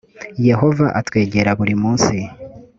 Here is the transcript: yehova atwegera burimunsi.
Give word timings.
yehova 0.47 0.85
atwegera 0.99 1.51
burimunsi. 1.59 2.17